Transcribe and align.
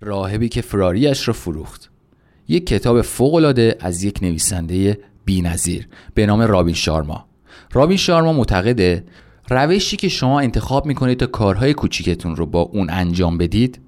راهبی 0.00 0.48
که 0.48 0.60
فراریش 0.60 1.28
را 1.28 1.34
فروخت. 1.34 1.90
یک 2.48 2.66
کتاب 2.66 3.02
فوقالعاده 3.02 3.76
از 3.80 4.02
یک 4.02 4.18
نویسنده 4.22 4.98
بینظیر 5.24 5.88
به 6.14 6.26
نام 6.26 6.40
رابین 6.40 6.74
شارما. 6.74 7.26
رابین 7.72 7.96
شارما 7.96 8.32
معتقده 8.32 9.04
روشی 9.48 9.96
که 9.96 10.08
شما 10.08 10.40
انتخاب 10.40 10.86
می‌کنید 10.86 11.18
تا 11.18 11.26
کارهای 11.26 11.74
کوچیکتون 11.74 12.36
رو 12.36 12.46
با 12.46 12.60
اون 12.60 12.90
انجام 12.90 13.38
بدید 13.38 13.80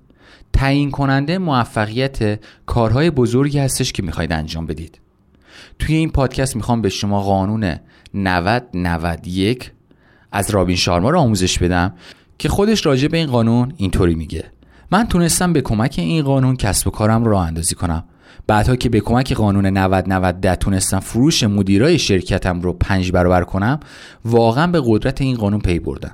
تعیین 0.52 0.90
کننده 0.90 1.38
موفقیت 1.38 2.40
کارهای 2.66 3.11
بزرگی 3.11 3.59
هستش 3.59 3.93
که 3.93 4.02
می‌خواید 4.02 4.32
انجام 4.32 4.66
بدید. 4.66 5.00
توی 5.79 5.96
این 5.96 6.11
پادکست 6.11 6.56
می‌خوام 6.56 6.82
به 6.82 6.88
شما 6.88 7.22
قانون 7.22 7.77
90 8.14 8.64
91 8.75 9.72
از 10.32 10.50
رابین 10.50 10.77
شارما 10.77 11.11
رو 11.11 11.18
آموزش 11.18 11.59
بدم 11.59 11.95
که 12.38 12.48
خودش 12.48 12.86
راجع 12.86 13.09
به 13.09 13.16
این 13.16 13.27
قانون 13.27 13.72
اینطوری 13.77 14.14
میگه. 14.14 14.45
من 14.91 15.07
تونستم 15.07 15.52
به 15.52 15.61
کمک 15.61 15.95
این 15.98 16.23
قانون 16.23 16.57
کسب 16.57 16.88
و 16.88 16.91
کارم 16.91 17.25
راه 17.25 17.46
اندازی 17.46 17.75
کنم. 17.75 18.05
بعدها 18.47 18.77
که 18.77 18.88
به 18.88 19.01
کمک 19.01 19.33
قانون 19.33 19.66
90 19.66 20.05
90 20.12 20.55
تونستم 20.55 21.01
فروش 21.01 21.42
مدیرای 21.42 21.98
شرکتم 21.98 22.61
رو 22.61 22.73
پنج 22.73 23.12
برابر 23.12 23.45
کنم 23.45 23.80
واقعا 24.24 24.66
به 24.66 24.83
قدرت 24.84 25.20
این 25.20 25.37
قانون 25.37 25.61
پی 25.61 25.78
بردم. 25.78 26.12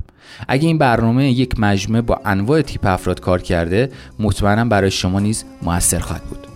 اگه 0.49 0.67
این 0.67 0.79
برنامه 0.79 1.31
یک 1.31 1.61
مجموعه 1.61 2.03
با 2.03 2.21
انواع 2.25 2.63
تیپ 2.63 2.87
افراد 2.87 3.21
کار 3.21 3.43
کرده 3.43 3.91
مطمئنم 4.19 4.69
برای 4.69 4.91
شما 4.91 5.21
نیز 5.21 5.45
موثر 5.63 5.99
خواهد 5.99 6.23
بود. 6.23 6.47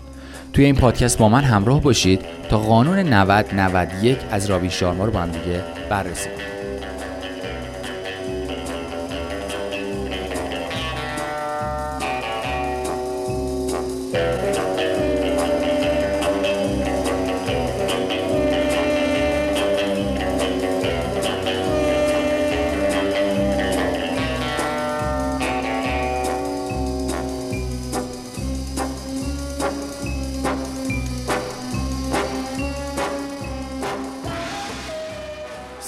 توی 0.53 0.65
این 0.65 0.75
پادکست 0.75 1.19
با 1.19 1.29
من 1.29 1.45
همراه 1.45 1.83
باشید 1.83 2.21
تا 2.49 2.59
قانون 2.59 2.99
90 2.99 3.55
91 3.55 4.19
از 4.31 4.51
رابین 4.51 4.71
شارما 4.71 5.05
رو 5.05 5.13
با 5.13 5.21
هم 5.21 5.31
دیگه 5.31 5.65
بررسی 5.91 6.29
کنیم. 6.29 6.58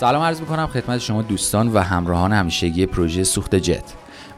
سلام 0.00 0.22
عرض 0.22 0.40
می‌کنم 0.40 0.66
خدمت 0.66 0.98
شما 0.98 1.22
دوستان 1.22 1.68
و 1.68 1.78
همراهان 1.78 2.32
همیشگی 2.32 2.86
پروژه 2.86 3.24
سوخت 3.24 3.54
جت. 3.54 3.84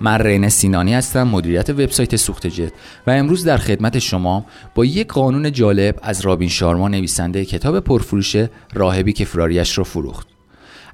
من 0.02 0.18
رین 0.18 0.48
سینانی 0.48 0.94
هستم 0.94 1.22
مدیریت 1.22 1.70
وبسایت 1.70 2.16
سوخت 2.16 2.46
جت 2.46 2.72
و 3.06 3.10
امروز 3.10 3.44
در 3.44 3.56
خدمت 3.56 3.98
شما 3.98 4.44
با 4.74 4.84
یک 4.84 5.08
قانون 5.08 5.52
جالب 5.52 5.98
از 6.02 6.20
رابین 6.20 6.48
شارما 6.48 6.88
نویسنده 6.88 7.44
کتاب 7.44 7.80
پرفروش 7.80 8.36
راهبی 8.74 9.12
که 9.12 9.24
فراریش 9.24 9.78
رو 9.78 9.84
فروخت. 9.84 10.26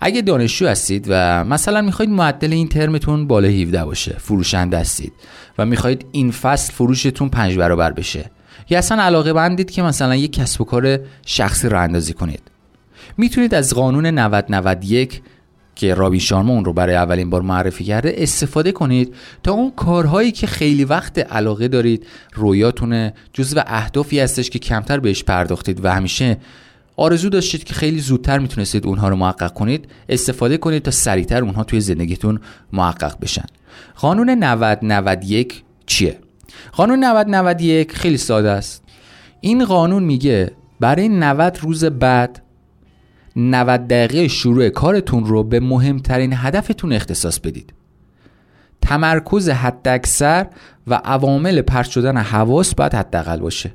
اگه 0.00 0.22
دانشجو 0.22 0.66
هستید 0.66 1.06
و 1.08 1.44
مثلا 1.44 1.82
می‌خواید 1.82 2.10
معدل 2.10 2.52
این 2.52 2.68
ترمتون 2.68 3.26
بالا 3.26 3.48
17 3.48 3.84
باشه 3.84 4.16
فروشنده 4.18 4.78
هستید 4.78 5.12
و 5.58 5.66
می‌خواید 5.66 6.06
این 6.12 6.30
فصل 6.30 6.72
فروشتون 6.72 7.28
پنج 7.28 7.56
برابر 7.56 7.92
بشه 7.92 8.30
یا 8.70 8.78
اصلا 8.78 9.02
علاقه 9.02 9.32
بندید 9.32 9.70
که 9.70 9.82
مثلا 9.82 10.16
یک 10.16 10.32
کسب 10.32 10.60
و 10.60 10.64
کار 10.64 10.98
شخصی 11.26 11.68
را 11.68 11.80
اندازی 11.80 12.12
کنید. 12.12 12.42
می‌تونید 13.16 13.54
از 13.54 13.74
قانون 13.74 14.06
9091 14.06 15.22
که 15.78 15.94
رابین 15.94 16.20
شارما 16.20 16.52
اون 16.52 16.64
رو 16.64 16.72
برای 16.72 16.94
اولین 16.94 17.30
بار 17.30 17.42
معرفی 17.42 17.84
کرده 17.84 18.14
استفاده 18.16 18.72
کنید 18.72 19.14
تا 19.42 19.52
اون 19.52 19.70
کارهایی 19.70 20.32
که 20.32 20.46
خیلی 20.46 20.84
وقت 20.84 21.18
علاقه 21.18 21.68
دارید 21.68 22.06
رویاتونه 22.34 23.14
جزو 23.32 23.60
اهدافی 23.66 24.20
هستش 24.20 24.50
که 24.50 24.58
کمتر 24.58 25.00
بهش 25.00 25.24
پرداختید. 25.24 25.84
و 25.84 25.88
همیشه 25.92 26.36
آرزو 26.96 27.28
داشتید 27.28 27.64
که 27.64 27.74
خیلی 27.74 28.00
زودتر 28.00 28.38
می‌تونستید 28.38 28.86
اونها 28.86 29.08
رو 29.08 29.16
محقق 29.16 29.52
کنید 29.52 29.88
استفاده 30.08 30.56
کنید 30.56 30.82
تا 30.82 30.90
سریعتر 30.90 31.42
اونها 31.42 31.64
توی 31.64 31.80
زندگیتون 31.80 32.40
محقق 32.72 33.20
بشن. 33.20 33.46
قانون 33.96 34.30
9091 34.30 35.62
چیه؟ 35.86 36.18
قانون 36.72 37.04
9091 37.04 37.92
خیلی 37.92 38.16
ساده 38.16 38.50
است. 38.50 38.82
این 39.40 39.64
قانون 39.64 40.02
میگه 40.02 40.50
برای 40.80 41.08
90 41.08 41.58
روز 41.62 41.84
بعد 41.84 42.42
90 43.36 43.86
دقیقه 43.86 44.28
شروع 44.28 44.68
کارتون 44.68 45.24
رو 45.24 45.44
به 45.44 45.60
مهمترین 45.60 46.32
هدفتون 46.36 46.92
اختصاص 46.92 47.38
بدید. 47.38 47.72
تمرکز 48.82 49.48
حداکثر 49.48 50.46
و 50.86 50.94
عوامل 50.94 51.62
پرت 51.62 51.90
شدن 51.90 52.16
حواس 52.16 52.74
باید 52.74 52.94
حداقل 52.94 53.40
باشه. 53.40 53.74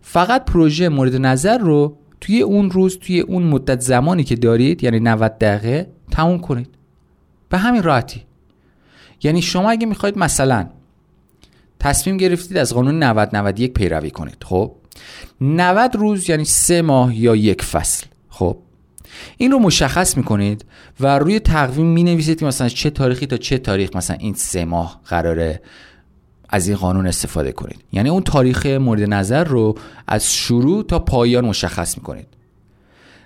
فقط 0.00 0.44
پروژه 0.44 0.88
مورد 0.88 1.16
نظر 1.16 1.58
رو 1.58 1.96
توی 2.20 2.42
اون 2.42 2.70
روز 2.70 2.98
توی 2.98 3.20
اون 3.20 3.42
مدت 3.42 3.80
زمانی 3.80 4.24
که 4.24 4.36
دارید 4.36 4.84
یعنی 4.84 5.00
90 5.00 5.38
دقیقه 5.38 5.90
تموم 6.10 6.38
کنید. 6.38 6.68
به 7.48 7.58
همین 7.58 7.82
راحتی. 7.82 8.24
یعنی 9.22 9.42
شما 9.42 9.70
اگه 9.70 9.86
می‌خواید 9.86 10.18
مثلا 10.18 10.68
تصمیم 11.80 12.16
گرفتید 12.16 12.56
از 12.56 12.74
قانون 12.74 13.02
90 13.02 13.36
91 13.36 13.72
پیروی 13.72 14.10
کنید 14.10 14.44
خب؟ 14.44 14.72
90 15.40 15.96
روز 15.96 16.30
یعنی 16.30 16.44
سه 16.44 16.82
ماه 16.82 17.16
یا 17.16 17.36
یک 17.36 17.62
فصل 17.62 18.06
خب؟ 18.28 18.56
این 19.36 19.50
رو 19.50 19.58
مشخص 19.58 20.16
می‌کنید 20.16 20.64
و 21.00 21.18
روی 21.18 21.40
تقویم 21.40 21.86
می 21.86 22.02
نویسید 22.04 22.38
که 22.38 22.46
مثلا 22.46 22.68
چه 22.68 22.90
تاریخی 22.90 23.26
تا 23.26 23.36
چه 23.36 23.58
تاریخ 23.58 23.96
مثلا 23.96 24.16
این 24.20 24.34
سه 24.34 24.64
ماه 24.64 25.00
قراره 25.06 25.62
از 26.48 26.68
این 26.68 26.76
قانون 26.76 27.06
استفاده 27.06 27.52
کنید. 27.52 27.84
یعنی 27.92 28.08
اون 28.08 28.22
تاریخ 28.22 28.66
مورد 28.66 29.02
نظر 29.02 29.44
رو 29.44 29.78
از 30.06 30.32
شروع 30.34 30.82
تا 30.82 30.98
پایان 30.98 31.44
مشخص 31.44 31.98
می‌کنید. 31.98 32.26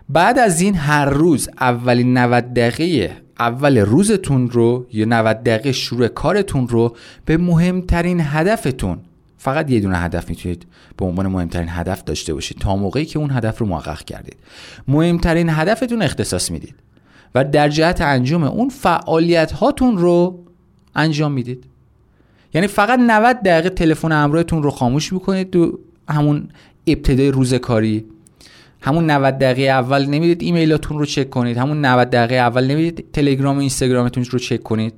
بعد 0.09 0.39
از 0.39 0.61
این 0.61 0.75
هر 0.75 1.05
روز 1.05 1.49
اولین 1.61 2.19
90 2.19 2.55
دقیقه 2.55 3.17
اول 3.39 3.78
روزتون 3.78 4.50
رو 4.50 4.87
یا 4.93 5.05
90 5.05 5.43
دقیقه 5.43 5.73
شروع 5.73 6.09
کارتون 6.09 6.69
رو 6.69 6.97
به 7.25 7.37
مهمترین 7.37 8.21
هدفتون 8.21 8.99
فقط 9.44 9.71
یه 9.71 9.81
دونه 9.81 9.99
هدف 9.99 10.28
می‌تونید 10.31 10.66
به 10.97 11.05
عنوان 11.05 11.27
مهمترین 11.27 11.69
هدف 11.71 12.05
داشته 12.05 12.34
باشید. 12.34 12.59
تا 12.59 12.77
موقعی 12.77 13.05
که 13.05 13.19
اون 13.19 13.31
هدف 13.31 13.59
رو 13.59 13.66
محقق 13.66 14.05
کردید. 14.05 14.37
مهمترین 14.88 15.50
هدفتون 15.50 16.03
اختصاص 16.03 16.50
می‌دید. 16.50 16.75
و 17.34 17.44
در 17.44 17.69
جهت 17.69 18.00
انجام 18.00 18.44
اون 18.44 18.69
فعالیت 18.69 19.53
هاتون 19.53 19.99
رو 19.99 20.44
انجام 20.94 21.32
می‌دید. 21.32 21.65
یعنی 22.55 22.66
فقط 22.66 22.99
90 22.99 23.43
دقیقه 23.43 23.71
تلفن 23.71 24.12
همراهتون 24.12 24.62
رو 24.62 24.71
خاموش 24.71 25.12
می‌کنید 25.12 25.50
تو 25.50 25.78
همون 26.09 26.49
ابتدای 26.87 27.31
روز 27.31 27.55
کاری. 27.55 28.05
همون 28.81 29.11
90 29.11 29.38
دقیقه 29.38 29.71
اول 29.71 30.06
نمی‌دید 30.06 30.43
ایمیلاتون 30.43 30.99
رو 30.99 31.05
چک 31.05 31.31
کنید. 31.31 31.56
همون 31.56 31.84
90 31.84 32.11
دقیقه 32.11 32.34
اول 32.34 32.66
نمی‌دید 32.66 33.05
تلگرام 33.12 33.56
و 33.56 33.61
اینستاگرامتون 33.61 34.25
رو 34.25 34.38
چک 34.38 34.62
کنید. 34.62 34.94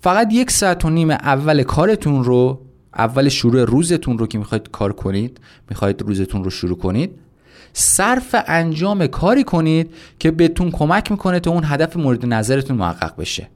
فقط 0.00 0.28
یک 0.32 0.50
ساعت 0.50 0.84
و 0.84 0.90
نیم 0.90 1.10
اول 1.10 1.62
کارتون 1.62 2.24
رو 2.24 2.67
اول 2.98 3.28
شروع 3.28 3.64
روزتون 3.64 4.18
رو 4.18 4.26
که 4.26 4.38
می‌خواید 4.38 4.70
کار 4.70 4.92
کنید 4.92 5.40
می‌خواید 5.70 6.02
روزتون 6.02 6.44
رو 6.44 6.50
شروع 6.50 6.78
کنید 6.78 7.10
صرف 7.72 8.34
انجام 8.46 9.06
کاری 9.06 9.44
کنید 9.44 9.94
که 10.18 10.30
بهتون 10.30 10.70
کمک 10.70 11.10
می‌کنه 11.10 11.40
تا 11.40 11.50
اون 11.50 11.62
هدف 11.66 11.96
مورد 11.96 12.26
نظرتون 12.26 12.76
محقق 12.76 13.16
بشه. 13.16 13.48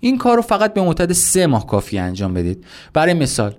این 0.00 0.18
کار 0.18 0.36
رو 0.36 0.42
فقط 0.42 0.74
به 0.74 0.82
مدت 0.82 1.12
سه 1.12 1.46
ماه 1.46 1.66
کافی 1.66 1.98
انجام 1.98 2.34
بدید. 2.34 2.64
برای 2.92 3.14
مثال 3.14 3.54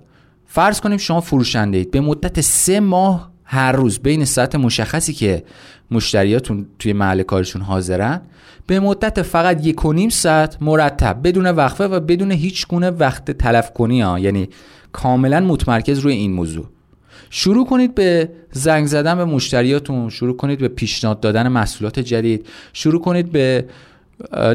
فرض 0.46 0.80
کنیم 0.80 0.98
شما 0.98 1.20
فروشنده 1.20 1.78
اید. 1.78 1.90
به 1.90 2.00
مدت 2.00 2.40
سه 2.40 2.80
ماه 2.80 3.30
هر 3.44 3.72
روز 3.72 3.98
بین 3.98 4.24
ساعت 4.24 4.54
مشخصی 4.54 5.12
که 5.12 5.44
مشتریاتون 5.90 6.66
توی 6.78 6.92
محل 6.92 7.22
کارشون 7.22 7.62
حاضرن 7.62 8.20
به 8.66 8.80
مدت 8.80 9.22
فقط 9.22 9.66
یک 9.66 9.84
و 9.84 9.92
نیم 9.92 10.08
ساعت 10.08 10.62
مرتب 10.62 11.20
بدون 11.24 11.46
وقفه 11.46 11.84
و 11.84 12.00
بدون 12.00 12.32
هیچ 12.32 12.66
گونه 12.68 12.90
وقت 12.90 13.30
تلف 13.30 13.72
کنی 13.72 14.00
ها. 14.00 14.18
یعنی 14.18 14.48
کاملا 14.92 15.40
متمرکز 15.40 15.98
روی 15.98 16.14
این 16.14 16.32
موضوع. 16.32 16.66
شروع 17.30 17.66
کنید 17.66 17.94
به 17.94 18.30
زنگ 18.52 18.86
زدن 18.86 19.14
به 19.14 19.24
مشتریاتون 19.24 20.08
شروع 20.08 20.36
کنید 20.36 20.58
به 20.58 20.68
پیشنهاد 20.68 21.20
دادن 21.20 21.48
محصولات 21.48 22.00
جدید 22.00 22.46
شروع 22.72 23.00
کنید 23.00 23.32
به 23.32 23.64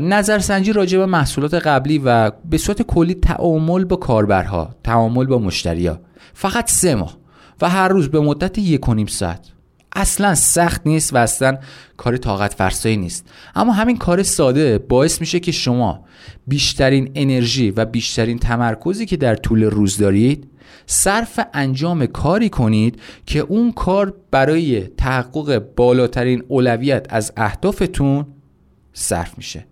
نظرسنجی 0.01 0.73
راجع 0.73 0.97
به 0.97 1.05
محصولات 1.05 1.53
قبلی 1.53 2.01
و 2.05 2.31
به 2.49 2.57
صورت 2.57 2.81
کلی 2.81 3.13
تعامل 3.13 3.85
با 3.85 3.95
کاربرها 3.95 4.75
تعامل 4.83 5.25
با 5.25 5.37
مشتریا. 5.37 5.99
فقط 6.33 6.69
سه 6.69 6.95
ماه 6.95 7.17
و 7.61 7.69
هر 7.69 7.87
روز 7.87 8.09
به 8.09 8.19
مدت 8.19 8.57
یک 8.57 8.89
و 8.89 8.93
نیم 8.93 9.05
ساعت. 9.05 9.54
اصلا 9.95 10.35
سخت 10.35 10.81
نیست 10.85 11.13
و 11.13 11.17
اصلا 11.17 11.57
کار 11.97 12.17
طاقت 12.17 12.53
فرسایی 12.53 12.97
نیست. 12.97 13.29
اما 13.55 13.73
همین 13.73 13.97
کار 13.97 14.23
ساده 14.23 14.77
باعث 14.77 15.21
میشه 15.21 15.39
که 15.39 15.51
شما 15.51 16.05
بیشترین 16.47 17.11
انرژی 17.15 17.71
و 17.71 17.85
بیشترین 17.85 18.39
تمرکزی 18.39 19.05
که 19.05 19.17
در 19.17 19.35
طول 19.35 19.63
روز 19.63 19.97
دارید 19.97 20.51
صرف 20.85 21.39
انجام 21.53 22.05
کاری 22.05 22.49
کنید 22.49 23.01
که 23.25 23.39
اون 23.39 23.71
کار 23.71 24.13
برای 24.31 24.81
تحقق 24.81 25.57
بالاترین 25.75 26.43
اولویت 26.47 27.05
از 27.09 27.31
اهدافتون 27.37 28.25
صرف 28.93 29.37
میشه. 29.37 29.65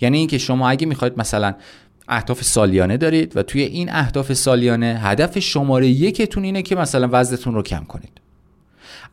یعنی 0.00 0.18
اینکه 0.18 0.38
شما 0.38 0.68
اگه 0.68 0.86
می‌خواید 0.86 1.18
مثلا 1.18 1.54
اهداف 2.08 2.42
سالیانه 2.42 2.96
دارید 2.96 3.36
و 3.36 3.42
توی 3.42 3.62
این 3.62 3.92
اهداف 3.92 4.32
سالیانه 4.32 4.98
هدف 5.02 5.38
شماره 5.38 5.88
یکتون 5.88 6.44
اینه 6.44 6.62
که 6.62 6.76
مثلا 6.76 7.08
وزنتون 7.12 7.54
رو 7.54 7.62
کم 7.62 7.84
کنید. 7.84 8.25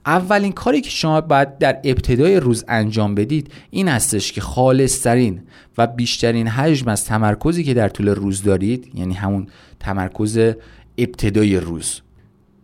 اولین 0.05 0.51
کاری 0.51 0.81
که 0.81 0.89
شما 0.89 1.21
باید 1.21 1.57
در 1.57 1.79
ابتدای 1.83 2.39
روز 2.39 2.65
انجام 2.67 3.15
بدید 3.15 3.51
این 3.69 3.87
هستش 3.87 4.31
که 4.31 4.41
خالصترین 4.41 5.41
و 5.77 5.87
بیشترین 5.87 6.47
حجم 6.47 6.87
از 6.87 7.05
تمرکزی 7.05 7.63
که 7.63 7.73
در 7.73 7.89
طول 7.89 8.09
روز 8.09 8.43
دارید 8.43 8.91
یعنی 8.95 9.13
همون 9.13 9.47
تمرکز 9.79 10.37
ابتدای 10.97 11.57
روز. 11.57 12.01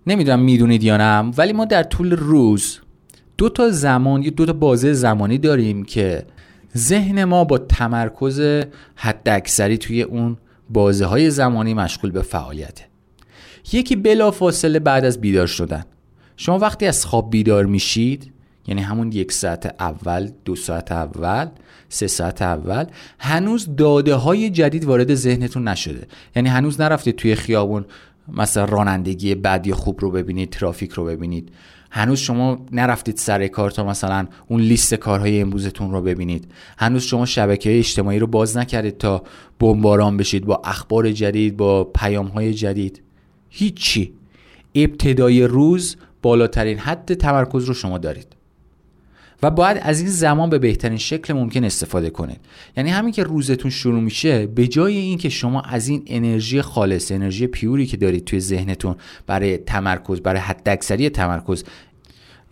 نمی‌دونم 0.07 0.39
می‌دونید 0.39 0.83
یا 0.83 0.97
نه 0.97 1.31
ولی 1.37 1.53
ما 1.53 1.65
در 1.65 1.83
طول 1.83 2.11
روز 2.11 2.79
دو 3.37 3.49
تا 3.49 3.69
زمان 3.69 4.21
دو 4.21 4.45
تا 4.45 4.53
بازه 4.53 4.93
زمانی 4.93 5.37
داریم 5.37 5.83
که 5.83 6.25
ذهن 6.77 7.23
ما 7.23 7.43
با 7.43 7.57
تمرکز 7.57 8.41
حد 8.95 9.29
اکثری 9.29 9.77
توی 9.77 10.01
اون 10.01 10.37
بازه 10.69 11.05
های 11.05 11.29
زمانی 11.29 11.73
مشغول 11.73 12.11
به 12.11 12.21
فعالیته. 12.21 12.83
یکی 13.73 13.95
بلا 13.95 14.31
فاصله 14.31 14.79
بعد 14.79 15.05
از 15.05 15.21
بیدار 15.21 15.47
شدن. 15.47 15.83
شما 16.41 16.59
وقتی 16.59 16.85
از 16.85 17.05
خواب 17.05 17.29
بیدار 17.29 17.65
میشید 17.65 18.31
یعنی 18.67 18.81
همون 18.81 19.11
یک 19.11 19.31
ساعت 19.31 19.75
اول 19.79 20.29
دو 20.45 20.55
ساعت 20.55 20.91
اول 20.91 21.47
سه 21.89 22.07
ساعت 22.07 22.41
اول 22.41 22.85
هنوز 23.19 23.75
داده 23.75 24.15
های 24.15 24.49
جدید 24.49 24.85
وارد 24.85 25.15
ذهنتون 25.15 25.67
نشده. 25.67 26.07
یعنی 26.35 26.49
هنوز 26.49 26.81
نرفتید 26.81 27.15
توی 27.15 27.35
خیابون 27.35 27.85
مثلا 28.27 28.65
رانندگی 28.65 29.35
بد 29.35 29.67
یا 29.67 29.75
خوب 29.75 30.01
رو 30.01 30.11
ببینید 30.11 30.49
ترافیک 30.49 30.91
رو 30.91 31.05
ببینید. 31.05 31.51
هنوز 31.91 32.19
شما 32.19 32.65
نرفتید 32.71 33.17
سر 33.17 33.47
کار 33.47 33.71
تا 33.71 33.83
مثلا 33.83 34.27
اون 34.47 34.61
لیست 34.61 34.93
کارهای 34.93 35.41
امروزتون 35.41 35.91
رو 35.91 36.01
ببینید. 36.01 36.51
هنوز 36.77 37.03
شما 37.03 37.25
شبکه 37.25 37.77
اجتماعی 37.77 38.19
رو 38.19 38.27
باز 38.27 38.57
نکردید 38.57 38.97
تا 38.97 39.23
بمباران 39.59 40.17
بشید 40.17 40.45
با 40.45 40.61
اخبار 40.63 41.11
جدید 41.11 41.57
با 41.57 41.83
پیام 41.83 42.27
های 42.27 42.53
جدید. 42.53 43.01
هیچی. 43.49 44.13
ابتدای 44.75 45.43
روز 45.43 45.95
بالاترین 46.21 46.77
حد 46.77 47.13
تمرکز 47.13 47.65
رو 47.65 47.73
شما 47.73 47.97
دارید. 47.97 48.27
و 49.43 49.51
باید 49.51 49.77
از 49.81 49.99
این 49.99 50.09
زمان 50.09 50.49
به 50.49 50.59
بهترین 50.59 50.97
شکل 50.97 51.33
ممکن 51.33 51.63
استفاده 51.63 52.09
کنید. 52.09 52.39
یعنی 52.77 52.89
همین 52.89 53.11
که 53.11 53.23
روزتون 53.23 53.71
شروع 53.71 54.01
میشه 54.01 54.47
به 54.47 54.67
جای 54.67 54.97
اینکه 54.97 55.29
شما 55.29 55.61
از 55.61 55.87
این 55.87 56.03
انرژی 56.07 56.61
خالص 56.61 57.11
انرژی 57.11 57.47
پیوری 57.47 57.85
که 57.85 57.97
دارید 57.97 58.25
توی 58.25 58.39
ذهنتون 58.39 58.95
برای 59.27 59.57
تمرکز 59.57 60.21
برای 60.21 60.39
حداکثری 60.39 61.09
تمرکز 61.09 61.63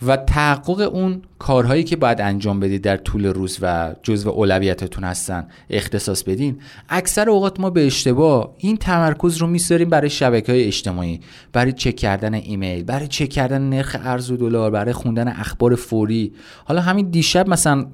و 0.06 0.18
تحقق 0.18 0.94
اون 0.94 1.22
کارهایی 1.40 1.84
که 1.84 1.96
باید 1.96 2.22
انجام 2.22 2.60
بدید 2.60 2.82
در 2.82 2.98
طول 2.98 3.26
روز 3.26 3.58
و 3.62 3.96
جزو 4.04 4.30
اولویتتون 4.30 5.04
هستن. 5.04 5.48
اختصاص 5.70 6.24
بدین. 6.24 6.58
اکثر 6.90 7.30
اوقات 7.30 7.60
ما 7.60 7.70
به 7.70 7.86
اشتباه 7.86 8.54
این 8.58 8.78
تمرکز 8.78 9.38
رو 9.38 9.48
می‌ذاریم 9.48 9.90
برای 9.90 10.10
شبکه 10.10 10.52
های 10.52 10.64
اجتماعی 10.64 11.20
برای 11.54 11.72
چک 11.72 11.96
کردن 11.96 12.34
ایمیل 12.34 12.84
برای 12.84 13.08
چک 13.08 13.30
کردن 13.30 13.62
نرخ 13.62 13.96
ارز 14.00 14.32
و 14.32 14.38
دلار 14.38 14.72
برای 14.72 14.94
خوندن 14.94 15.28
اخبار 15.28 15.76
فوری. 15.76 16.34
حالا 16.66 16.82
همین 16.82 17.10
دیشب 17.10 17.50
مثلا 17.50 17.86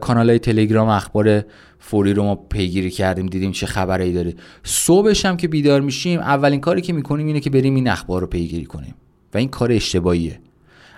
کانال 0.00 0.30
های 0.30 0.38
تلگرام 0.38 0.88
اخبار 0.88 1.44
فوری 1.78 2.14
رو 2.14 2.22
ما 2.22 2.34
پیگیری 2.34 2.90
کردیم 2.90 3.26
دیدیم 3.26 3.52
چه 3.52 3.66
خبری 3.66 4.12
داره. 4.12 4.34
صبحش 4.64 5.26
هم 5.26 5.36
که 5.36 5.48
بیدار 5.48 5.80
میشیم 5.80 6.20
اولین 6.20 6.60
کاری 6.60 6.80
که 6.80 6.92
می‌کنیم 6.92 7.26
اینه 7.26 7.40
که 7.40 7.50
بریم 7.50 7.74
این 7.74 7.88
اخبار 7.88 8.20
رو 8.20 8.26
پیگیری 8.26 8.64
کنیم. 8.64 8.94
و 9.34 9.38
این 9.38 9.48
کار 9.48 9.72
اشتباهیه. 9.72 10.40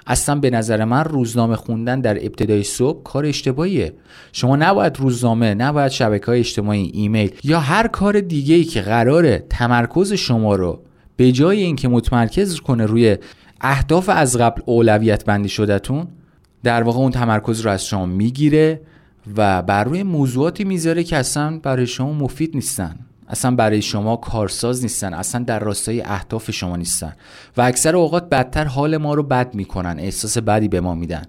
اصلا 0.07 0.35
به 0.35 0.51
نظر 0.51 0.85
من 0.85 1.05
روزنامه 1.05 1.57
خوندن 1.57 2.01
در 2.01 2.17
ابتدای 2.17 2.63
صبح 2.63 3.03
کار 3.03 3.27
اشتباهیه. 3.27 3.93
شما 4.33 4.57
نباید 4.57 5.01
روزنامه 5.01 5.55
نباید 5.55 5.91
شبکه 5.91 6.27
های 6.27 6.39
اجتماعی 6.39 6.91
ایمیل 6.95 7.31
یا 7.45 7.61
هر 7.61 7.87
کار 7.87 8.21
دیگه 8.21 8.55
ای 8.55 8.65
که 8.65 8.81
قراره 8.81 9.47
تمرکز 9.51 10.13
شما 10.13 10.55
رو 10.55 10.81
به 11.17 11.33
جای 11.33 11.63
اینکه 11.63 11.89
متمرکز 11.89 12.61
کنه 12.61 12.87
روی 12.87 13.17
اهداف 13.61 14.09
از 14.09 14.39
قبل 14.39 14.63
اولویت 14.67 15.25
بندی 15.25 15.49
شدهتون 15.49 16.07
در 16.63 16.83
واقع 16.83 16.99
اون 16.99 17.11
تمرکز 17.11 17.61
رو 17.61 17.71
از 17.71 17.87
شما 17.87 18.07
می‌گیره 18.07 18.81
و 19.37 19.63
بر 19.63 19.85
روی 19.85 20.03
موضوعاتی 20.03 20.65
می‌ذاره 20.65 21.05
که 21.05 21.17
اصلا 21.17 21.59
برای 21.63 21.87
شما 21.87 22.13
مفید 22.13 22.55
نیستن. 22.55 22.97
اصلا 23.29 23.51
برای 23.57 23.83
شما 23.83 24.17
کارساز 24.17 24.83
نیستن 24.83 25.15
اصلا 25.15 25.45
در 25.45 25.59
راستای 25.59 26.01
اهداف 26.01 26.51
شما 26.51 26.77
نیستن. 26.77 27.13
و 27.57 27.61
اکثر 27.63 27.97
اوقات 27.97 28.29
بدتر 28.29 28.65
حال 28.65 28.97
ما 28.97 29.15
رو 29.15 29.23
بد 29.23 29.55
می‌کنن 29.55 29.99
احساس 29.99 30.39
بدی 30.39 30.69
به 30.69 30.81
ما 30.81 30.95
میدن. 30.95 31.23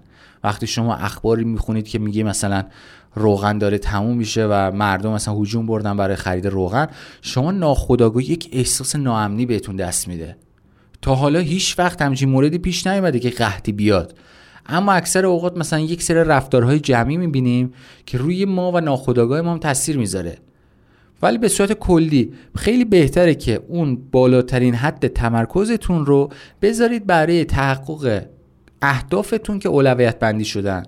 وقتی 0.44 0.66
شما 0.66 0.94
اخباری 0.94 1.44
می‌خونید 1.44 1.88
که 1.88 1.98
میگه 1.98 2.22
مثلا 2.22 2.64
روغن 3.14 3.58
داره 3.58 3.78
تموم 3.78 4.16
میشه 4.16 4.46
و 4.46 4.70
مردم 4.74 5.12
مثلا 5.12 5.34
هجوم 5.34 5.66
بردن 5.66 5.96
برای 5.96 6.16
خرید 6.16 6.46
روغن 6.46 6.86
شما 7.22 7.50
ناخداگاه 7.50 8.30
یک 8.30 8.48
احساس 8.52 8.96
ناامنی 8.96 9.46
بهتون 9.46 9.76
دست 9.76 10.08
میده. 10.08 10.36
تا 11.02 11.14
حالا 11.14 11.38
هیچ 11.38 11.78
وقت 11.78 12.02
همچین 12.02 12.28
موردی 12.28 12.58
پیش 12.58 12.86
نیومده 12.86 13.18
که 13.18 13.30
قحطی 13.30 13.72
بیاد. 13.72 14.14
اما 14.66 14.92
اکثر 14.92 15.26
اوقات 15.26 15.56
مثلا 15.56 15.78
یک 15.78 16.02
سری 16.02 16.16
رفتارهای 16.16 16.80
جمعی 16.80 17.16
می‌بینیم 17.16 17.72
که 18.06 18.18
روی 18.18 18.44
ما 18.44 18.72
و 18.72 18.80
ناخداگاه 18.80 19.40
ما 19.40 19.58
تاثیر 19.58 19.98
می‌ذاره. 19.98 20.38
ولی 21.24 21.38
به 21.38 21.48
صورت 21.48 21.72
کلی 21.72 22.32
خیلی 22.56 22.84
بهتره 22.84 23.34
که 23.34 23.62
اون 23.68 23.98
بالاترین 24.10 24.74
حد 24.74 25.06
تمرکزتون 25.06 26.06
رو 26.06 26.30
بذارید 26.62 27.06
برای 27.06 27.44
تحقق 27.44 28.22
اهدافتون 28.82 29.58
که 29.58 29.68
اولویت 29.68 30.18
بندی 30.18 30.44
شدن. 30.44 30.82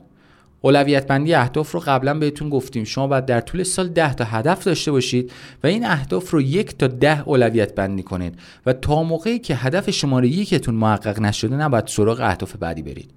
اولویت 0.61 1.07
بندی 1.07 1.35
اهداف 1.35 1.73
رو 1.73 1.81
قبلا 1.81 2.15
بهتون 2.19 2.49
گفتیم. 2.49 2.85
شما 2.85 3.07
باید 3.07 3.27
در 3.27 3.41
طول 3.41 3.63
سال 3.63 3.89
10 3.89 4.15
تا 4.15 4.25
هدف 4.25 4.65
داشته 4.65 4.93
باشید 4.93 5.33
و 5.63 5.67
این 5.67 5.87
اهداف 5.87 6.31
رو 6.31 6.43
یک 6.43 6.79
تا 6.79 6.87
ده 6.87 7.29
اولویت 7.29 7.75
بندی 7.75 8.03
کنید 8.03 8.39
و 8.67 8.73
تا 8.73 9.03
موقعی 9.03 9.39
که 9.39 9.57
هدف 9.57 9.91
شماره 9.91 10.29
یکتون 10.29 10.75
محقق 10.75 11.21
نشده 11.21 11.57
نباید 11.57 11.87
سراغ 11.87 12.21
اهداف 12.21 12.57
بعدی 12.57 12.83
برید. 12.83 13.11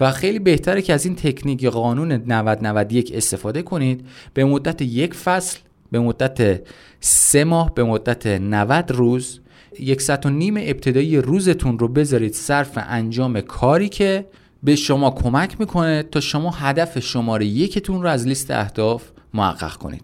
و 0.00 0.10
خیلی 0.10 0.38
بهتره 0.38 0.82
که 0.82 0.92
از 0.92 1.06
این 1.06 1.16
تکنیک 1.16 1.66
قانون 1.66 2.12
90 2.12 2.66
91 2.66 3.12
استفاده 3.14 3.62
کنید. 3.62 4.06
به 4.34 4.44
مدت 4.44 4.82
یک 4.82 5.14
فصل 5.14 5.58
به 5.92 6.00
مدت 6.00 6.60
سه 7.00 7.44
ماه 7.44 7.74
به 7.74 7.84
مدت 7.84 8.26
90 8.26 8.90
روز 8.90 9.40
یک 9.80 10.02
ساعت 10.02 10.26
و 10.26 10.30
نیم 10.30 10.54
ابتدایی 10.56 11.16
روزتون 11.16 11.78
رو 11.78 11.88
بذارید 11.88 12.34
صرف 12.34 12.78
انجام 12.82 13.40
کاری 13.40 13.88
که 13.88 14.26
به 14.62 14.76
شما 14.76 15.10
کمک 15.10 15.60
می‌کنه 15.60 16.02
تا 16.02 16.20
شما 16.20 16.50
هدف 16.50 16.98
شماره 16.98 17.46
یکتون 17.46 18.02
رو 18.02 18.08
از 18.08 18.26
لیست 18.26 18.50
اهداف 18.50 19.10
محقق 19.34 19.76
کنید. 19.76 20.02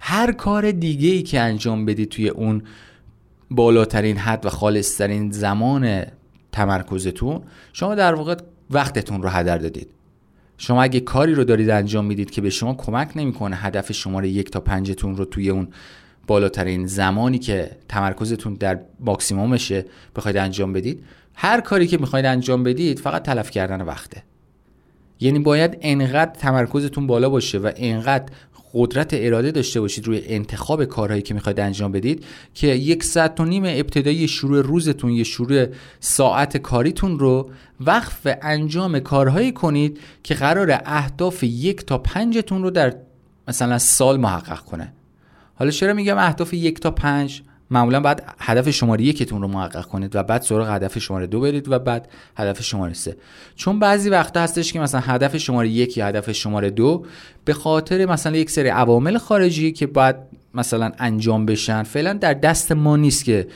هر 0.00 0.32
کار 0.32 0.70
دیگه 0.70 1.08
ای 1.08 1.22
که 1.22 1.40
انجام 1.40 1.84
بدید 1.84 2.08
توی 2.08 2.28
اون 2.28 2.62
بالاترین 3.50 4.16
حد 4.16 4.46
و 4.46 4.48
خالصترین 4.48 5.30
زمان 5.30 6.02
تمرکزتون 6.52 7.40
شما 7.72 7.94
در 7.94 8.14
واقع 8.14 8.36
وقتتون 8.70 9.22
رو 9.22 9.28
هدر 9.28 9.58
دادید. 9.58 9.93
شما 10.64 10.82
اگه 10.82 11.00
کاری 11.00 11.34
رو 11.34 11.44
دارید 11.44 11.70
انجام 11.70 12.04
می‌دید 12.04 12.30
که 12.30 12.40
به 12.40 12.50
شما 12.50 12.74
کمک 12.74 13.16
نمی‌کنه 13.16 13.56
هدف 13.56 13.92
شماره 13.92 14.28
یک 14.28 14.50
تا 14.50 14.60
پنجتون 14.60 15.16
رو 15.16 15.24
توی 15.24 15.50
اون 15.50 15.68
بالاترین 16.26 16.86
زمانی 16.86 17.38
که 17.38 17.70
تمرکزتون 17.88 18.54
در 18.54 18.80
ماکسیمومشه 19.00 19.84
بخواید 20.16 20.36
انجام 20.36 20.72
بدید 20.72 21.04
هر 21.34 21.60
کاری 21.60 21.86
که 21.86 21.98
می‌خواید 21.98 22.26
انجام 22.26 22.62
بدید 22.62 22.98
فقط 22.98 23.22
تلف 23.22 23.50
کردن 23.50 23.82
وقته. 23.82 24.22
یعنی 25.20 25.38
باید 25.38 25.78
انقدر 25.80 26.32
تمرکزتون 26.34 27.06
بالا 27.06 27.30
باشه 27.30 27.58
و 27.58 27.72
انقدر 27.76 28.32
قدرت 28.74 29.10
اراده 29.12 29.50
داشته 29.50 29.80
باشید 29.80 30.06
روی 30.06 30.22
انتخاب 30.26 30.84
کارهایی 30.84 31.22
که 31.22 31.34
می‌خواید 31.34 31.60
انجام 31.60 31.92
بدید 31.92 32.24
که 32.54 32.66
یک 32.66 33.04
ساعت 33.04 33.40
و 33.40 33.44
نیم 33.44 33.64
ابتدایی 33.66 34.28
شروع 34.28 34.60
روزتون 34.60 35.10
یه 35.10 35.24
شروع 35.24 35.66
ساعت 36.00 36.56
کاریتون 36.56 37.18
رو 37.18 37.50
وقف 37.80 38.36
انجام 38.42 38.98
کارهایی 38.98 39.52
کنید 39.52 40.00
که 40.22 40.34
قرار 40.34 40.80
اهداف 40.84 41.42
یک 41.42 41.86
تا 41.86 41.98
پنجتون 41.98 42.62
رو 42.62 42.70
در 42.70 42.94
مثلا 43.48 43.78
سال 43.78 44.16
محقق 44.16 44.60
کنه. 44.60 44.92
حالا 45.54 45.70
چرا 45.70 45.94
میگم 45.94 46.18
اهداف 46.18 46.54
یک 46.54 46.80
تا 46.80 46.90
پنج؟ 46.90 47.42
معمولا 47.70 48.00
بعد 48.00 48.34
هدف 48.38 48.70
شماره 48.70 49.04
یکتون 49.04 49.42
رو 49.42 49.48
محقق 49.48 49.84
کنید 49.84 50.16
و 50.16 50.22
بعد 50.22 50.42
سراغ 50.42 50.68
هدف 50.70 50.98
شماره 50.98 51.26
دو 51.26 51.40
برید 51.40 51.68
و 51.72 51.78
بعد 51.78 52.08
هدف 52.36 52.62
شماره 52.62 52.92
سه. 52.92 53.16
چون 53.56 53.78
بعضی 53.78 54.10
وقتا 54.10 54.40
هستش 54.40 54.72
که 54.72 54.80
مثلا 54.80 55.00
هدف 55.00 55.36
شماره 55.36 55.68
یک 55.68 55.96
یا 55.96 56.06
هدف 56.06 56.32
شماره 56.32 56.70
دو 56.70 57.06
به 57.44 57.52
خاطر 57.52 58.06
مثلا 58.06 58.36
یک 58.36 58.50
سری 58.50 58.68
عوامل 58.68 59.18
خارجی 59.18 59.72
که 59.72 59.86
باید 59.86 60.16
مثلا 60.54 60.92
انجام 60.98 61.46
بشن 61.46 61.82
فعلا 61.82 62.12
در 62.12 62.34
دست 62.34 62.72
ما 62.72 62.96
نیست 62.96 63.24
که 63.24 63.46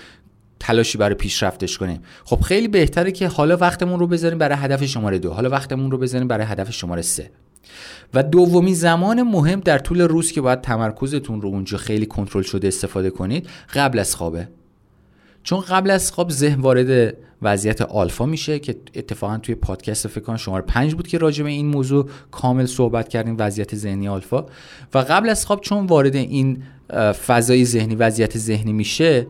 تلاشی 0.61 0.99
برای 0.99 1.15
پیشرفتش 1.15 1.79
کنیم. 1.79 2.03
خب 2.25 2.41
خیلی 2.41 2.69
بهتره 2.69 3.13
که 3.13 3.29
حالا 3.29 3.57
وقتمون 3.57 4.01
رو 4.01 4.07
بذاریم 4.07 4.39
برای 4.39 4.59
هدف 4.59 4.85
شماره 4.85 5.19
دو 5.19 5.33
حالا 5.33 5.51
وقتمون 5.51 5.91
رو 5.91 5.99
بذاریم 5.99 6.29
برای 6.29 6.47
هدف 6.47 6.73
شماره 6.73 7.03
سه. 7.03 7.31
و 8.15 8.23
دومی 8.23 8.75
زمان 8.75 9.23
مهم 9.23 9.61
در 9.61 9.79
طول 9.79 10.01
روز 10.01 10.33
که 10.33 10.41
باید 10.41 10.61
تمرکزتون 10.61 11.41
رو 11.41 11.49
اونجا 11.49 11.79
خیلی 11.79 12.07
کنترل 12.07 12.43
شده 12.43 12.69
استفاده 12.69 13.11
کنید 13.11 13.49
قبل 13.75 13.99
از 13.99 14.17
خوابه. 14.17 14.49
چون 15.43 15.61
قبل 15.61 15.91
از 15.91 16.13
خواب 16.13 16.31
ذهن 16.31 16.61
وارد 16.61 17.17
وضعیت 17.43 17.83
آلفا 17.83 18.27
میشه 18.27 18.59
که 18.59 18.77
اتفاقا 18.95 19.39
توی 19.39 19.55
پادکست 19.55 20.09
فکر 20.09 20.21
کنم 20.21 20.37
شماره 20.37 20.65
پنج 20.65 20.95
بود 20.95 21.09
که 21.09 21.19
راجع 21.19 21.45
به 21.45 21.51
این 21.51 21.67
موضوع 21.67 22.09
کامل 22.31 22.67
صحبت 22.67 23.09
کردیم 23.09 23.37
وضعیت 23.39 23.77
ذهنی 23.77 24.09
آلفا. 24.09 24.47
و 24.95 24.99
قبل 24.99 25.29
از 25.29 25.47
خواب 25.47 25.61
چون 25.61 25.87
وارد 25.87 26.17
این 26.17 26.63
فضای 27.27 27.65
ذهنی 27.65 27.95
وضعیت 27.95 28.39
ذهنی 28.39 28.73
میشه 28.73 29.27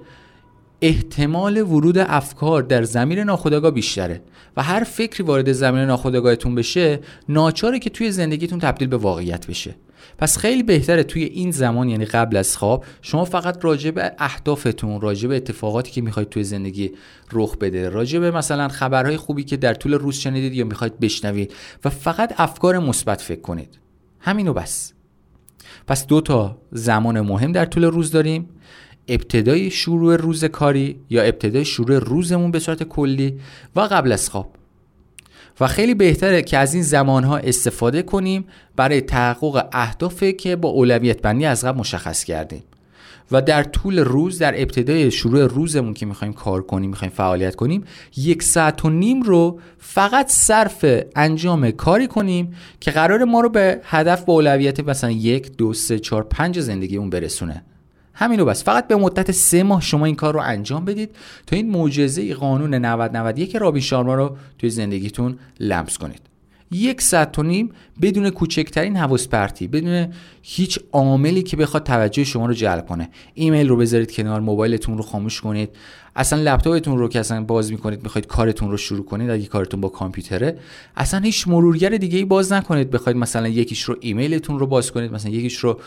احتمال 0.83 1.63
ورود 1.63 1.99
افکار 1.99 2.63
در 2.63 2.83
زمین 2.83 3.19
ناخودآگاه 3.19 3.71
بیشتره 3.71 4.23
و 4.57 4.63
هر 4.63 4.85
فکری 4.85 5.25
وارد 5.25 5.53
زمین 5.53 5.81
ناخودآگاهتون 5.81 6.55
بشه 6.55 7.01
ناچاره 7.29 7.79
که 7.79 7.91
توی 7.91 8.11
زندگیتون 8.11 8.59
تبدیل 8.59 8.89
به 8.89 8.97
واقعیت 8.97 9.47
بشه. 9.47 9.75
پس 10.19 10.39
خیلی 10.39 10.63
بهتره 10.63 11.03
توی 11.03 11.25
این 11.25 11.51
زمان 11.51 11.89
یعنی 11.89 12.05
قبل 12.05 12.37
از 12.37 12.57
خواب 12.57 12.85
شما 13.03 13.25
فقط 13.25 13.65
راجع 13.65 13.91
به 13.91 14.13
اهدافتون 14.19 15.01
راجع 15.01 15.29
به 15.29 15.37
اتفاقاتی 15.37 15.91
که 15.91 16.01
می‌خواید 16.01 16.29
توی 16.29 16.45
زندگی 16.45 16.91
رخ 17.33 17.57
بده 17.57 17.89
راجع 17.89 18.19
به 18.19 18.31
مثلا 18.31 18.69
خبرهای 18.69 19.17
خوبی 19.17 19.45
که 19.45 19.57
در 19.57 19.75
طول 19.75 19.95
روز 19.95 20.17
شنیدید 20.17 20.55
یا 20.55 20.65
می‌خواید 20.65 21.01
بشنوید 21.01 21.55
و 21.85 21.91
فقط 21.91 22.35
افکار 22.37 22.79
مثبت 22.79 23.21
فکر 23.21 23.41
کنید. 23.41 23.79
همینو 24.21 24.53
بس. 24.53 24.93
پس 25.87 26.07
دو 26.07 26.21
تا 26.21 26.59
زمان 26.73 27.21
مهم 27.21 27.53
در 27.53 27.65
طول 27.65 27.85
روز 27.85 28.11
داریم. 28.11 28.49
ابتدای 29.09 29.71
شروع 29.71 30.17
روز 30.17 30.45
کاری 30.45 31.01
یا 31.11 31.23
ابتدای 31.23 31.65
شروع 31.65 31.99
روزمون 31.99 32.51
به 32.51 32.59
صورت 32.59 32.83
کلی 32.83 33.41
و 33.77 33.81
قبل 33.81 34.13
از 34.13 34.31
خواب. 34.31 34.55
و 35.61 35.67
خیلی 35.67 35.95
بهتره 35.95 36.43
که 36.43 36.59
از 36.59 36.75
این 36.75 36.83
زمانها 36.83 37.37
استفاده 37.37 38.03
کنیم 38.03 38.45
برای 38.77 39.01
تحقق 39.01 39.69
اهدافی 39.73 40.33
که 40.33 40.57
با 40.57 40.69
اولویت 40.69 41.23
بندی 41.23 41.45
از 41.45 41.65
قبل 41.65 41.79
مشخص 41.79 42.25
کردیم. 42.25 42.63
و 43.33 43.43
در 43.43 43.63
طول 43.63 43.99
روز 43.99 44.39
در 44.39 44.61
ابتدای 44.61 45.11
شروع 45.11 45.47
روزمون 45.47 45.95
که 45.95 46.07
می‌خوایم 46.07 46.33
کار 46.33 46.63
کنیم 46.63 46.91
می‌خوایم 46.91 47.13
فعالیت 47.13 47.55
کنیم 47.55 47.85
یک 48.17 48.43
ساعت 48.43 48.85
و 48.85 48.91
نیم 48.91 49.23
رو 49.23 49.61
فقط 49.79 50.29
صرف 50.29 50.85
انجام 51.17 51.71
کاری 51.71 52.07
کنیم 52.07 52.55
که 52.81 52.91
قرار 52.91 53.25
ما 53.25 53.41
رو 53.41 53.49
به 53.49 53.81
هدف 53.85 54.25
با 54.25 54.33
اولویت 54.33 54.81
مثلا 54.81 55.11
یک 55.11 55.57
دو 55.57 55.73
سه 55.73 55.99
چهار 55.99 56.23
پنج 56.23 56.61
زندگی 56.61 56.97
اون 56.97 57.11
برسونه. 57.11 57.65
همینو 58.19 58.45
بس. 58.45 58.65
فقط 58.65 58.89
به 58.89 58.97
مدت 58.97 59.31
سه 59.31 59.63
ماه 59.63 59.81
شما 59.81 60.07
این 60.07 60.15
کار 60.15 60.35
رو 60.35 60.41
انجام 60.41 60.85
بدید 60.85 61.11
تا 61.47 61.57
این 61.57 61.71
معجزه 61.71 62.35
قانون 62.35 62.75
90 62.75 63.17
91 63.17 63.57
رابین 63.57 63.83
شارما 63.83 64.15
رو 64.15 64.37
توی 64.59 64.71
زندگیتون 64.71 65.39
لمس 65.61 65.99
کنید. 65.99 66.28
یک 66.71 67.03
ساعت 67.03 67.39
و 67.39 67.43
نیم 67.43 67.71
بدون 68.03 68.31
کوچکترین 68.31 68.97
حواس 68.97 69.29
پرتی 69.29 69.67
بدون 69.67 70.13
هیچ 70.43 70.79
عاملی 70.93 71.43
که 71.43 71.57
بخواد 71.57 71.83
توجه 71.83 72.25
شما 72.25 72.47
رو 72.47 72.55
جلب 72.55 72.87
کنه. 72.87 73.11
ایمیل 73.35 73.69
رو 73.69 73.77
بذارید 73.77 74.13
کنار 74.13 74.41
موبایلتون 74.41 74.97
رو 74.97 75.03
خاموش 75.03 75.41
کنید. 75.41 75.71
اصلا 76.17 76.43
لپتاپتون 76.43 76.99
رو 76.99 77.09
که 77.09 77.21
اصلا 77.21 77.45
باز 77.45 77.73
می‌کنید 77.73 78.03
می‌خواید 78.03 78.27
کارتون 78.27 78.71
رو 78.71 78.77
شروع 78.77 79.05
کنید 79.05 79.31
اگه 79.31 79.47
کارتون 79.47 79.81
با 79.81 79.89
کامپیوتره 79.89 80.59
اصلا 80.97 81.21
هیچ 81.21 81.49
مرورگر 81.49 81.89
دیگه 81.89 82.19
ای 82.19 82.25
باز 82.25 82.53
نکنید. 82.53 82.91
بخواید 82.91 83.17
مثلا 83.17 83.49
یکیش 83.49 83.83
رو 83.83 83.97
ایمیلتون 84.01 84.59
رو 84.59 84.67
باز 84.67 84.93
کنید 84.93 85.13
مثلا 85.13 85.33
یکیش 85.33 85.57
رو 85.57 85.81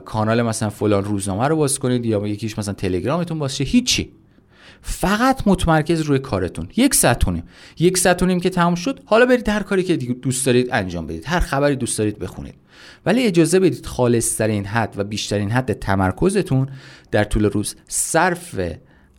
کانال 0.00 0.42
مثلا 0.42 0.70
فلان 0.70 1.04
روزنامه 1.04 1.48
رو 1.48 1.56
باز 1.56 1.78
کنید 1.78 2.06
یا 2.06 2.26
یکیش 2.26 2.58
مثلا 2.58 2.74
تلگرامتون 2.74 3.38
باز 3.38 3.56
شه. 3.56 3.64
هیچی. 3.64 4.12
فقط 4.82 5.42
متمرکز 5.46 6.00
روی 6.00 6.18
کارتون. 6.18 6.68
یک 6.76 6.94
ساعت 6.94 7.28
نیم. 7.28 7.42
یک 7.78 7.98
ساعت 7.98 8.22
نیم 8.22 8.40
که 8.40 8.50
تمام 8.50 8.74
شد 8.74 9.00
حالا 9.04 9.26
برید 9.26 9.48
هر 9.48 9.62
کاری 9.62 9.82
که 9.82 9.96
دوست 9.96 10.46
دارید 10.46 10.68
انجام 10.72 11.06
بدید. 11.06 11.24
هر 11.26 11.40
خبری 11.40 11.76
دوست 11.76 11.98
دارید 11.98 12.18
بخونید. 12.18 12.54
ولی 13.06 13.22
اجازه 13.22 13.60
بدید 13.60 13.86
خالصترین 13.86 14.66
حد 14.66 14.94
و 14.96 15.04
بیشترین 15.04 15.50
حد 15.50 15.72
تمرکزتون 15.72 16.68
در 17.10 17.24
طول 17.24 17.44
روز 17.44 17.76
صرف 17.88 18.60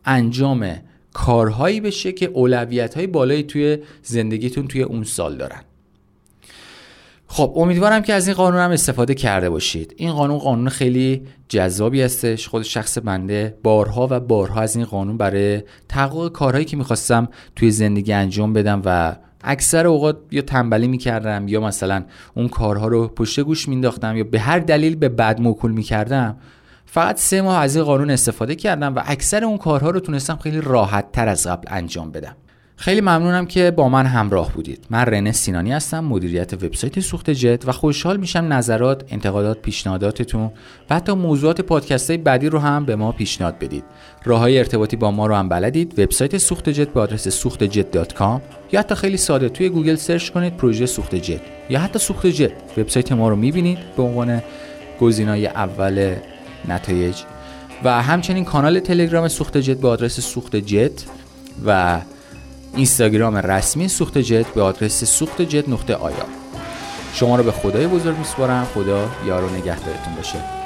انجام 0.06 0.76
کارهایی 1.14 1.82
بشه 1.82 2.12
که 2.12 2.26
اولویت 2.26 2.96
های 2.96 3.08
بالایی 3.08 3.44
توی 3.44 3.78
زندگیتون 4.04 4.68
توی 4.68 4.82
اون 4.82 5.04
سال 5.04 5.38
دارن. 5.38 5.62
خب 7.36 7.54
امیدوارم 7.56 8.02
که 8.02 8.14
از 8.14 8.28
این 8.28 8.38
قانون 8.38 8.60
هم 8.60 8.72
استفاده 8.72 9.14
کرده 9.14 9.50
باشید. 9.50 9.94
این 9.98 10.12
قانون 10.12 10.38
قانون 10.38 10.70
خیلی 10.70 11.22
جذابی 11.50 12.02
هستش. 12.02 12.48
خود 12.48 12.64
شخص 12.64 12.98
بنده 12.98 13.58
بارها 13.64 14.08
و 14.12 14.20
بارها 14.20 14.62
از 14.62 14.76
این 14.76 14.86
قانون 14.86 15.18
برای 15.18 15.62
تحقق 15.90 16.32
کارهایی 16.32 16.66
که 16.66 16.78
می‌خواستم 16.78 17.28
توی 17.56 17.72
زندگی 17.72 18.14
انجام 18.14 18.54
بدم 18.54 18.82
و 18.86 19.16
اکثر 19.44 19.88
اوقات 19.88 20.18
یا 20.32 20.42
تنبلی 20.42 20.88
می‌کردم 20.88 21.48
یا 21.48 21.62
مثلا 21.62 22.04
اون 22.36 22.48
کارها 22.48 22.88
رو 22.88 23.08
پشت 23.08 23.40
گوش 23.40 23.68
مینداختم 23.68 24.18
یا 24.18 24.24
به 24.24 24.40
هر 24.40 24.60
دلیل 24.60 24.96
به 24.96 25.10
بد 25.10 25.42
موکول 25.42 25.72
می‌کردم 25.72 26.38
فقط 26.86 27.18
سه 27.18 27.42
ماه 27.42 27.58
از 27.58 27.76
این 27.76 27.86
قانون 27.86 28.10
استفاده 28.10 28.56
کردم 28.56 28.96
و 28.96 29.02
اکثر 29.06 29.44
اون 29.44 29.58
کارها 29.58 29.90
رو 29.90 30.00
تونستم 30.00 30.36
خیلی 30.36 30.62
راحت 30.62 31.12
تر 31.12 31.28
از 31.28 31.48
قبل 31.48 31.68
انجام 31.68 32.12
بدم. 32.12 32.36
خیلی 32.78 33.02
ممنونم 33.02 33.46
که 33.46 33.72
با 33.72 33.90
من 33.90 34.06
همراه 34.06 34.52
بودید. 34.52 34.86
من 34.90 35.02
رنه 35.02 35.32
سینانی 35.32 35.72
هستم 35.72 36.00
مدیریت 36.00 36.54
وبسایت 36.54 37.00
سوخت 37.00 37.30
جت 37.30 37.68
و 37.68 37.72
خوشحال 37.72 38.18
میشم 38.18 38.54
نظرات 38.54 39.04
انتقادات 39.10 39.62
پیشنهاداتتون 39.62 40.52
و 40.90 40.96
حتی 40.96 41.14
موضوعات 41.14 41.62
پادکست 41.62 42.10
های 42.10 42.18
بعدی 42.18 42.50
رو 42.50 42.60
هم 42.60 42.86
به 42.86 42.96
ما 42.96 43.12
پیشنهاد 43.12 43.60
بدید. 43.60 43.84
راه 44.24 44.40
های 44.40 44.58
ارتباطی 44.58 44.96
با 44.96 45.12
ما 45.12 45.28
رو 45.28 45.36
هم 45.36 45.50
بلدید. 45.50 46.00
وبسایت 46.00 46.38
سوخت 46.38 46.70
جت 46.70 46.90
به 46.90 47.00
آدرس 47.00 47.28
سوختجت.com 47.28 48.42
یا 48.72 48.80
حتی 48.80 48.96
خیلی 48.96 49.18
ساده 49.18 49.50
توی 49.50 49.70
گوگل 49.70 49.96
search 49.96 50.30
کنید 50.30 50.58
پروژه 50.58 50.86
سوخت 50.86 51.16
جت. 51.16 51.42
یا 51.70 51.80
حتی 51.80 52.00
سوخت 52.00 52.28
جت. 52.28 52.52
وبسایت 52.78 53.12
ما 53.12 53.30
رو 53.30 53.36
می‌بینید 53.36 53.78
به 53.98 54.04
عنوان 54.04 54.42
گزینای 55.00 55.48
اول 55.48 56.16
نتایج. 56.68 57.16
و 57.84 58.02
همچنین 58.02 58.46
کانال 58.46 58.80
تلگرام 58.80 59.28
سوخت 59.28 59.58
جت 59.58 59.78
به 59.78 59.88
آدرس 59.88 60.20
سوخت 60.20 60.56
جت 60.56 61.06
و 61.66 62.00
اینستاگرام 62.76 63.36
رسمی 63.36 63.88
سوخت 63.88 64.18
جت 64.18 64.48
به 64.48 64.62
آدرس 64.62 65.04
سوخت 65.04 65.42
جت 65.42 65.70
نقطه 65.70 65.96
آیا. 65.96 66.26
شما 67.14 67.36
رو 67.36 67.44
به 67.44 67.52
خدای 67.52 67.88
بزرگ 67.88 68.18
میسپارم. 68.18 68.68
خدا 68.74 69.10
یار 69.26 69.44
و 69.44 69.50
نگهدارتون 69.50 70.16
باشه. 70.16 70.65